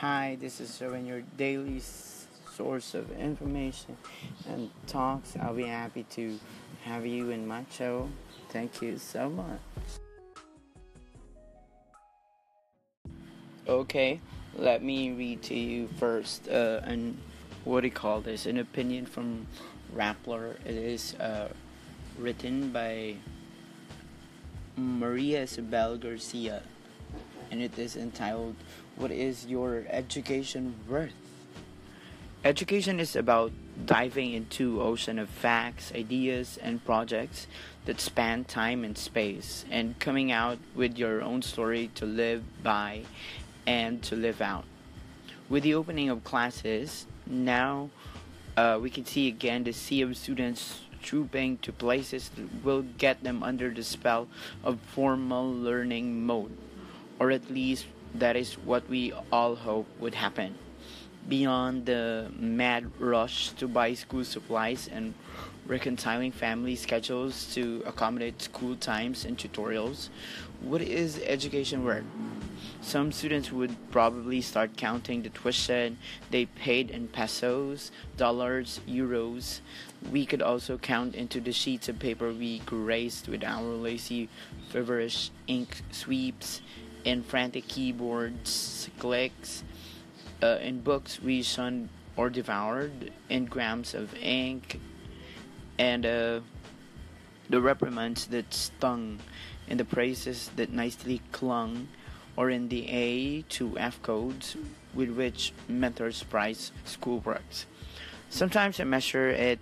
Hi, 0.00 0.36
this 0.40 0.60
is 0.60 0.76
Sherwin, 0.76 1.06
your 1.06 1.22
daily 1.36 1.80
source 2.54 2.94
of 2.94 3.10
information 3.18 3.96
and 4.48 4.70
talks. 4.86 5.34
I'll 5.40 5.54
be 5.54 5.64
happy 5.64 6.04
to 6.10 6.38
have 6.84 7.04
you 7.04 7.30
in 7.30 7.48
my 7.48 7.64
show. 7.68 8.08
Thank 8.50 8.80
you 8.80 8.96
so 8.98 9.28
much. 9.28 9.58
Okay, 13.68 14.20
let 14.56 14.84
me 14.84 15.10
read 15.10 15.42
to 15.42 15.56
you 15.56 15.88
first. 15.98 16.48
Uh, 16.48 16.80
and 16.84 17.18
what 17.64 17.80
do 17.80 17.88
you 17.88 17.92
call 17.92 18.20
this? 18.20 18.46
An 18.46 18.58
opinion 18.58 19.04
from 19.04 19.48
Rappler. 19.92 20.64
It 20.64 20.76
is 20.76 21.16
uh, 21.16 21.48
written 22.16 22.70
by 22.70 23.16
Maria 24.76 25.42
Isabel 25.42 25.96
Garcia, 25.96 26.62
and 27.50 27.62
it 27.62 27.78
is 27.78 27.96
entitled 27.96 28.56
"What 28.96 29.10
is 29.10 29.46
your 29.46 29.84
education 29.88 30.74
worth?" 30.88 31.14
Education 32.44 33.00
is 33.00 33.16
about 33.16 33.52
diving 33.84 34.32
into 34.32 34.80
ocean 34.80 35.18
of 35.18 35.28
facts, 35.28 35.92
ideas, 35.94 36.58
and 36.62 36.84
projects 36.84 37.48
that 37.84 38.00
span 38.00 38.44
time 38.44 38.84
and 38.84 38.96
space, 38.96 39.64
and 39.70 39.98
coming 39.98 40.30
out 40.30 40.58
with 40.74 40.96
your 40.96 41.20
own 41.20 41.42
story 41.42 41.90
to 41.96 42.06
live 42.06 42.44
by 42.62 43.02
and 43.66 44.02
to 44.04 44.14
live 44.14 44.40
out. 44.40 44.64
With 45.48 45.62
the 45.64 45.74
opening 45.74 46.10
of 46.10 46.24
classes, 46.24 47.06
now 47.26 47.90
uh, 48.56 48.78
we 48.80 48.90
can 48.90 49.04
see 49.04 49.28
again 49.28 49.64
the 49.64 49.72
sea 49.72 50.02
of 50.02 50.16
students 50.16 50.82
trooping 51.02 51.58
to 51.58 51.72
places 51.72 52.28
that 52.30 52.64
will 52.64 52.82
get 52.98 53.22
them 53.22 53.42
under 53.42 53.70
the 53.70 53.82
spell 53.82 54.28
of 54.62 54.78
formal 54.80 55.50
learning 55.50 56.24
mode, 56.24 56.56
or 57.18 57.30
at 57.30 57.50
least 57.50 57.86
that 58.14 58.36
is 58.36 58.54
what 58.54 58.88
we 58.88 59.12
all 59.32 59.54
hope 59.54 59.86
would 59.98 60.14
happen. 60.14 60.54
Beyond 61.28 61.84
the 61.84 62.30
mad 62.38 62.90
rush 62.98 63.50
to 63.60 63.68
buy 63.68 63.92
school 63.94 64.24
supplies 64.24 64.88
and 64.88 65.12
reconciling 65.66 66.32
family 66.32 66.74
schedules 66.74 67.52
to 67.54 67.82
accommodate 67.84 68.40
school 68.40 68.76
times 68.76 69.26
and 69.26 69.36
tutorials, 69.36 70.08
what 70.62 70.80
is 70.80 71.20
education 71.26 71.84
worth? 71.84 72.04
Some 72.80 73.12
students 73.12 73.52
would 73.52 73.76
probably 73.90 74.40
start 74.40 74.76
counting 74.76 75.22
the 75.22 75.28
tuition 75.28 75.98
they 76.30 76.46
paid 76.46 76.90
in 76.90 77.08
pesos, 77.08 77.90
dollars, 78.16 78.80
euros. 78.88 79.60
We 80.10 80.24
could 80.24 80.40
also 80.40 80.78
count 80.78 81.14
into 81.14 81.40
the 81.40 81.52
sheets 81.52 81.88
of 81.88 81.98
paper 81.98 82.32
we 82.32 82.60
graced 82.60 83.28
with 83.28 83.44
our 83.44 83.62
lazy, 83.62 84.30
feverish 84.70 85.30
ink 85.46 85.82
sweeps, 85.90 86.62
in 87.04 87.22
frantic 87.22 87.68
keyboards 87.68 88.88
clicks, 88.98 89.64
uh, 90.42 90.58
in 90.60 90.80
books 90.80 91.20
we 91.20 91.42
shunned 91.42 91.88
or 92.16 92.30
devoured, 92.30 93.12
in 93.28 93.46
grams 93.46 93.94
of 93.94 94.14
ink, 94.20 94.80
and 95.78 96.04
uh, 96.04 96.40
the 97.48 97.60
reprimands 97.60 98.26
that 98.26 98.52
stung, 98.52 99.18
in 99.68 99.78
the 99.78 99.84
praises 99.84 100.50
that 100.56 100.70
nicely 100.70 101.20
clung 101.32 101.88
or 102.36 102.50
in 102.50 102.68
the 102.68 102.88
A 102.88 103.42
to 103.42 103.78
F 103.78 104.00
codes 104.02 104.56
with 104.94 105.10
which 105.10 105.52
mentors 105.68 106.22
price 106.22 106.72
schoolworks. 106.86 107.66
Sometimes 108.30 108.80
I 108.80 108.84
measure 108.84 109.28
it 109.28 109.58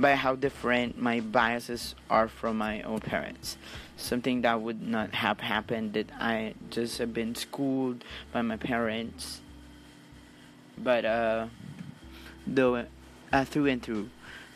by 0.00 0.14
how 0.14 0.34
different 0.34 1.00
my 1.00 1.20
biases 1.20 1.94
are 2.08 2.28
from 2.28 2.58
my 2.58 2.82
own 2.82 3.00
parents. 3.00 3.56
Something 3.96 4.42
that 4.42 4.60
would 4.60 4.80
not 4.82 5.14
have 5.14 5.40
happened 5.40 5.92
that 5.92 6.10
I 6.18 6.54
just 6.70 6.98
have 6.98 7.12
been 7.12 7.34
schooled 7.34 8.02
by 8.32 8.42
my 8.42 8.56
parents. 8.56 9.40
But 10.78 11.04
uh, 11.04 11.46
though 12.46 12.86
uh, 13.32 13.44
through 13.44 13.66
and 13.66 13.82
through. 13.82 14.08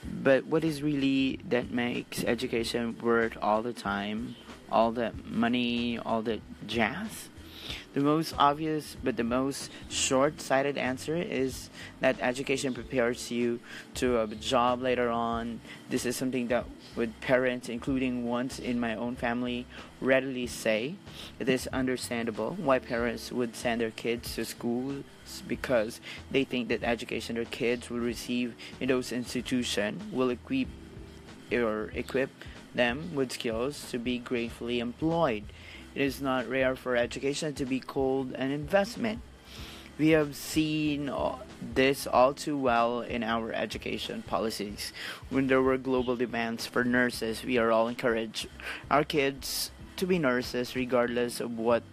But 0.05 0.47
what 0.47 0.65
is 0.65 0.83
really 0.83 1.41
that 1.49 1.71
makes 1.71 2.25
education 2.25 2.97
worth 3.01 3.37
all 3.41 3.63
the 3.63 3.73
time? 3.73 4.37
all 4.71 4.93
that 4.93 5.27
money, 5.27 5.99
all 5.99 6.23
that 6.23 6.41
jazz? 6.67 7.29
The 7.95 8.01
most 8.01 8.35
obvious 8.37 8.97
but 9.05 9.17
the 9.17 9.23
most 9.23 9.71
short 9.89 10.41
sighted 10.41 10.77
answer 10.77 11.15
is 11.15 11.71
that 12.01 12.17
education 12.21 12.75
prepares 12.75 13.31
you 13.31 13.61
to 13.95 14.21
a 14.21 14.27
job 14.27 14.83
later 14.83 15.09
on. 15.09 15.61
This 15.89 16.05
is 16.05 16.17
something 16.17 16.49
that 16.49 16.65
would 16.97 17.21
parents, 17.21 17.69
including 17.69 18.27
ones 18.27 18.59
in 18.59 18.81
my 18.81 18.97
own 18.97 19.15
family, 19.15 19.67
readily 20.01 20.49
say. 20.49 20.97
It 21.39 21.49
is 21.49 21.69
understandable 21.69 22.57
why 22.59 22.81
parents 22.81 23.31
would 23.31 23.55
send 23.55 23.81
their 23.81 23.93
kids 23.93 24.35
to 24.35 24.45
schools 24.45 25.05
because 25.47 26.01
they 26.33 26.43
think 26.43 26.67
that 26.69 26.83
education 26.83 27.37
their 27.37 27.45
kids 27.45 27.91
will 27.91 28.01
receive 28.01 28.57
in 28.81 28.89
those 28.89 29.13
institutions 29.13 30.03
will 30.13 30.31
equip 30.31 30.67
or 31.53 31.93
equip 31.95 32.31
them 32.75 33.15
with 33.15 33.31
skills 33.31 33.89
to 33.93 33.99
be 33.99 34.19
gratefully 34.19 34.81
employed. 34.81 35.45
It 35.95 36.03
is 36.03 36.21
not 36.21 36.49
rare 36.49 36.75
for 36.75 36.97
education 36.97 37.55
to 37.55 37.65
be 37.65 37.79
called 37.79 38.33
an 38.33 38.51
investment. 38.51 39.21
We 39.97 40.09
have 40.11 40.35
seen 40.35 41.09
uh, 41.09 41.37
this 41.63 42.09
all 42.09 42.35
too 42.35 42.59
well 42.59 43.03
in 43.03 43.23
our 43.23 43.53
education 43.53 44.23
policies. 44.23 44.93
When 45.31 45.47
there 45.47 45.63
were 45.63 45.79
global 45.79 46.17
demands 46.17 46.67
for 46.67 46.83
nurses, 46.83 47.45
we 47.45 47.59
are 47.59 47.71
all 47.71 47.87
encouraged 47.87 48.49
our 48.91 49.05
kids 49.05 49.71
to 49.97 50.07
be 50.07 50.19
nurses 50.19 50.75
regardless 50.75 51.39
of 51.39 51.57
what 51.57 51.85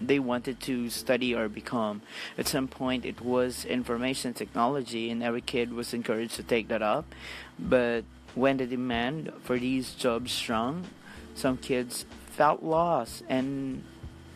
they 0.00 0.20
wanted 0.20 0.60
to 0.60 0.88
study 0.88 1.34
or 1.34 1.48
become. 1.48 2.02
At 2.38 2.46
some 2.46 2.68
point, 2.68 3.04
it 3.04 3.20
was 3.20 3.64
information 3.64 4.34
technology, 4.34 5.10
and 5.10 5.20
every 5.20 5.40
kid 5.40 5.72
was 5.72 5.92
encouraged 5.92 6.36
to 6.36 6.44
take 6.44 6.68
that 6.68 6.82
up. 6.82 7.12
But 7.58 8.04
when 8.36 8.58
the 8.58 8.66
demand 8.66 9.32
for 9.42 9.58
these 9.58 9.94
jobs 9.94 10.30
strong, 10.30 10.86
some 11.34 11.56
kids 11.56 12.04
felt 12.38 12.62
lost 12.62 13.24
and 13.28 13.82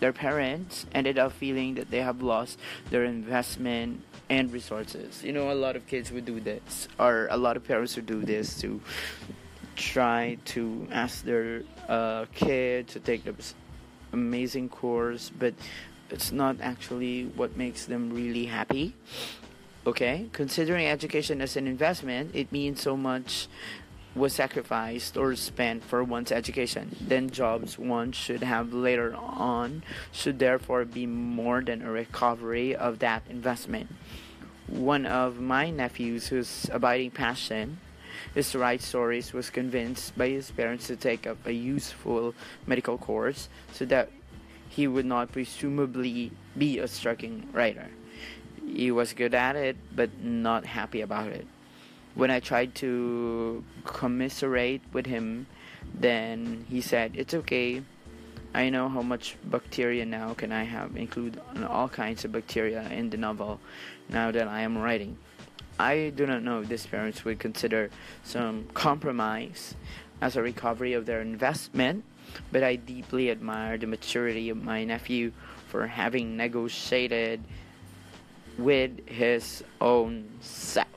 their 0.01 0.13
parents 0.13 0.85
ended 0.93 1.17
up 1.17 1.31
feeling 1.31 1.77
that 1.77 1.89
they 1.93 2.03
have 2.03 2.21
lost 2.21 2.59
their 2.91 3.05
investment 3.05 4.03
and 4.29 4.53
resources. 4.53 5.23
You 5.23 5.33
know, 5.33 5.53
a 5.53 5.55
lot 5.55 5.77
of 5.77 5.87
kids 5.87 6.11
would 6.11 6.25
do 6.25 6.41
this, 6.41 6.89
or 6.99 7.29
a 7.31 7.37
lot 7.37 7.57
of 7.57 7.63
parents 7.63 7.95
would 7.95 8.07
do 8.07 8.21
this 8.21 8.61
to 8.63 8.81
try 9.77 10.39
to 10.47 10.89
ask 10.91 11.23
their 11.23 11.63
uh, 11.89 12.27
kid 12.35 12.89
to 12.89 12.99
take 12.99 13.23
this 13.23 13.55
amazing 14.13 14.69
course, 14.69 15.31
but 15.39 15.55
it's 16.11 16.33
not 16.33 16.57
actually 16.61 17.31
what 17.37 17.57
makes 17.57 17.87
them 17.87 18.13
really 18.13 18.47
happy. 18.47 18.97
Okay, 19.87 20.29
considering 20.33 20.87
education 20.87 21.41
as 21.41 21.57
an 21.57 21.69
investment, 21.69 22.35
it 22.35 22.51
means 22.51 22.83
so 22.83 22.97
much 22.97 23.47
was 24.15 24.35
sacrificed 24.35 25.17
or 25.17 25.35
spent 25.35 25.83
for 25.83 26.05
one's 26.05 26.33
education, 26.33 26.95
then 27.01 27.31
jobs 27.31 27.79
one 27.79 28.13
should 28.13 28.43
have 28.43 28.73
later 28.73 29.15
on 29.15 29.83
should 30.13 30.39
therefore 30.39 30.85
be 30.85 31.07
more 31.07 31.63
than 31.63 31.83
a 31.83 31.91
recovery 31.91 32.77
of 32.77 32.99
that 32.99 33.23
investment. 33.31 33.89
One 34.67 35.07
of 35.07 35.41
my 35.41 35.71
nephews, 35.71 36.29
whose 36.29 36.69
abiding 36.71 37.13
passion 37.13 37.79
is 38.35 38.51
to 38.53 38.59
write 38.59 38.83
stories, 38.83 39.33
was 39.33 39.51
convinced 39.51 40.17
by 40.17 40.29
his 40.29 40.51
parents 40.51 40.87
to 40.89 40.97
take 40.97 41.27
up 41.27 41.47
a 41.47 41.53
useful 41.53 42.35
medical 42.67 42.99
course 42.99 43.49
so 43.73 43.85
that 43.87 44.11
he 44.69 44.87
would 44.87 45.05
not 45.07 45.33
presumably 45.33 46.33
be 46.57 46.79
a 46.79 46.89
striking 46.89 47.49
writer. 47.53 47.89
He 48.67 48.91
was 48.91 49.13
good 49.13 49.35
at 49.35 49.57
it, 49.57 49.77
but 49.95 50.23
not 50.23 50.65
happy 50.65 51.01
about 51.01 51.29
it 51.29 51.47
when 52.15 52.31
I 52.31 52.41
tried 52.41 52.75
to 52.77 53.65
commiserate 53.85 54.83
with 54.93 55.07
him, 55.07 55.47
then 55.95 56.67
he 56.69 56.81
said, 56.81 57.13
It's 57.15 57.35
okay. 57.35 57.83
I 58.55 58.69
know 58.69 58.89
how 58.91 59.01
much 59.01 59.37
bacteria 59.45 60.05
now 60.05 60.35
can 60.35 60.53
I 60.53 60.65
have, 60.65 60.95
include 60.97 61.41
all 61.69 61.89
kinds 61.89 62.25
of 62.25 62.33
bacteria 62.33 62.87
in 62.91 63.09
the 63.09 63.17
novel 63.17 63.61
now 64.11 64.31
that 64.31 64.47
I 64.47 64.61
am 64.61 64.77
writing. 64.77 65.17
I 65.79 66.13
do 66.15 66.27
not 66.27 66.43
know 66.43 66.61
if 66.61 66.69
these 66.69 66.87
parents 66.87 67.25
would 67.25 67.39
consider 67.39 67.89
some 68.23 68.69
compromise 68.75 69.75
as 70.21 70.37
a 70.37 70.43
recovery 70.43 70.93
of 70.93 71.07
their 71.07 71.23
investment, 71.23 72.05
but 72.53 72.63
I 72.63 72.77
deeply 72.77 73.31
admire 73.31 73.79
the 73.79 73.87
maturity 73.87 74.51
of 74.51 74.63
my 74.63 74.85
nephew 74.85 75.33
for 75.69 75.87
having 75.87 76.37
negotiated 76.37 77.43
with 78.59 79.09
his 79.09 79.65
own 79.81 80.29
self. 80.41 80.92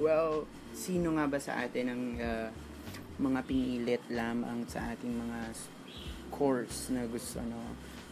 Well, 0.00 0.48
sino 0.72 1.12
nga 1.20 1.28
ba 1.28 1.36
sa 1.36 1.60
atin 1.60 1.92
ang 1.92 2.04
uh, 2.16 2.48
mga 3.20 3.40
pinilit 3.44 4.00
lamang 4.08 4.64
sa 4.64 4.96
ating 4.96 5.12
mga 5.12 5.52
course 6.32 6.88
na 6.88 7.04
gusto 7.04 7.36
no 7.44 7.60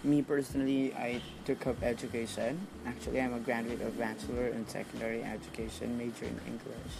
me 0.04 0.22
personally, 0.22 0.94
I 0.94 1.20
took 1.44 1.66
up 1.66 1.82
education. 1.82 2.66
Actually, 2.86 3.20
I'm 3.20 3.34
a 3.34 3.40
graduate 3.40 3.80
of 3.82 3.98
Bachelor 3.98 4.48
in 4.48 4.66
Secondary 4.66 5.22
Education, 5.22 5.98
major 5.98 6.24
in 6.24 6.38
English. 6.46 6.94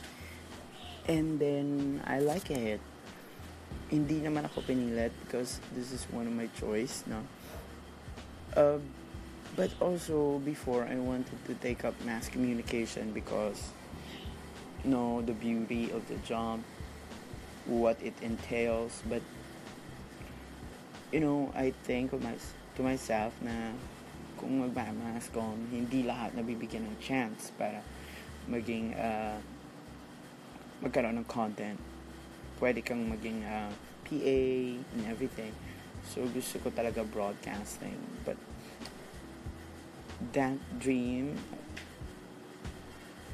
And 1.07 1.39
then, 1.39 2.03
I 2.07 2.19
like 2.19 2.51
it. 2.51 2.81
Hindi 3.89 4.21
naman 4.21 4.45
ako 4.45 4.61
pinilit 4.67 5.13
because 5.25 5.61
this 5.73 5.93
is 5.93 6.05
one 6.11 6.27
of 6.27 6.35
my 6.35 6.49
choice, 6.59 7.05
no? 7.07 7.23
Uh, 8.57 8.79
but 9.57 9.71
also, 9.81 10.43
before, 10.45 10.85
I 10.85 10.97
wanted 10.97 11.39
to 11.47 11.55
take 11.63 11.85
up 11.85 11.95
mass 12.05 12.29
communication 12.29 13.13
because, 13.13 13.73
know, 14.85 15.23
the 15.23 15.33
beauty 15.33 15.91
of 15.91 16.07
the 16.09 16.17
job, 16.27 16.61
what 17.67 17.97
it 18.03 18.15
entails, 18.23 19.03
but, 19.09 19.23
you 21.13 21.21
know, 21.21 21.53
I 21.55 21.73
think 21.85 22.13
of 22.13 22.23
myself 22.23 22.55
to 22.79 22.87
myself 22.87 23.35
na 23.43 23.75
kung 24.39 24.63
magmamass 24.63 25.27
ko, 25.35 25.43
hindi 25.75 26.07
lahat 26.07 26.31
nabibigyan 26.39 26.87
ng 26.87 26.97
chance 27.03 27.51
para 27.59 27.83
maging 28.47 28.95
uh, 28.95 29.35
magkaroon 30.79 31.19
ng 31.19 31.27
content. 31.27 31.75
Pwede 32.63 32.79
kang 32.87 33.11
maging 33.11 33.43
uh, 33.43 33.67
PA 34.07 34.39
and 34.95 35.03
everything. 35.11 35.51
So 36.07 36.23
gusto 36.31 36.63
ko 36.63 36.71
talaga 36.71 37.03
broadcasting. 37.03 37.99
But 38.23 38.39
that 40.31 40.55
dream 40.79 41.35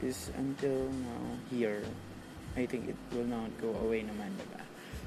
is 0.02 0.30
until 0.38 0.90
now 0.90 1.24
here. 1.50 1.82
I 2.56 2.66
think 2.66 2.88
it 2.88 2.98
will 3.10 3.26
not 3.26 3.50
go 3.58 3.74
away 3.82 4.06
naman, 4.06 4.30
diba? 4.38 4.62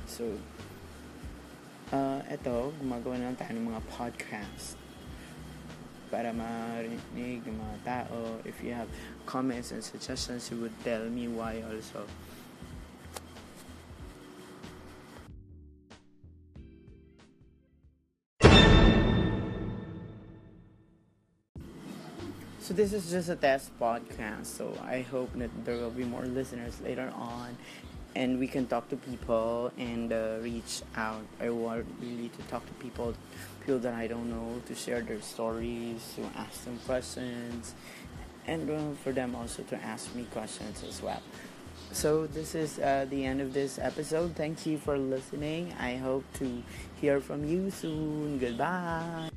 So, 0.07 0.36
uh, 1.92 2.19
eto, 2.28 2.75
gumagawa 2.80 3.19
na 3.19 3.31
lang 3.31 3.38
tayo 3.39 3.56
ng 3.56 3.68
mga 3.72 3.81
podcast 3.88 4.75
para 6.07 6.31
marinig 6.31 7.44
ng 7.44 7.56
mga 7.56 7.78
tao. 7.84 8.39
If 8.48 8.63
you 8.63 8.72
have 8.75 8.88
comments 9.28 9.72
and 9.75 9.84
suggestions, 9.84 10.48
you 10.51 10.60
would 10.63 10.75
tell 10.84 11.04
me 11.07 11.28
why 11.28 11.63
also. 11.63 12.07
So 22.67 22.73
this 22.73 22.91
is 22.91 23.09
just 23.09 23.29
a 23.29 23.37
test 23.37 23.71
podcast. 23.79 24.47
So 24.47 24.77
I 24.83 24.99
hope 24.99 25.31
that 25.39 25.49
there 25.63 25.77
will 25.77 25.89
be 25.89 26.03
more 26.03 26.25
listeners 26.25 26.81
later 26.81 27.09
on 27.15 27.55
and 28.13 28.39
we 28.39 28.45
can 28.45 28.67
talk 28.67 28.89
to 28.89 28.97
people 28.97 29.71
and 29.77 30.11
uh, 30.11 30.39
reach 30.41 30.81
out. 30.97 31.23
I 31.39 31.49
want 31.49 31.85
really 32.01 32.27
to 32.27 32.41
talk 32.51 32.67
to 32.67 32.73
people, 32.73 33.13
people 33.61 33.79
that 33.79 33.93
I 33.93 34.07
don't 34.07 34.29
know, 34.29 34.61
to 34.65 34.75
share 34.75 34.99
their 34.99 35.21
stories, 35.21 36.03
to 36.17 36.27
ask 36.37 36.65
them 36.65 36.77
questions, 36.85 37.73
and 38.45 38.69
uh, 38.69 38.99
for 39.01 39.13
them 39.13 39.33
also 39.33 39.63
to 39.63 39.77
ask 39.81 40.13
me 40.13 40.27
questions 40.33 40.83
as 40.83 41.01
well. 41.01 41.23
So 41.93 42.27
this 42.27 42.53
is 42.53 42.79
uh, 42.79 43.05
the 43.09 43.23
end 43.23 43.39
of 43.39 43.53
this 43.53 43.79
episode. 43.79 44.35
Thank 44.35 44.65
you 44.65 44.77
for 44.77 44.97
listening. 44.97 45.73
I 45.79 45.95
hope 45.95 46.25
to 46.43 46.63
hear 46.99 47.21
from 47.21 47.47
you 47.47 47.71
soon. 47.71 48.39
Goodbye. 48.39 49.29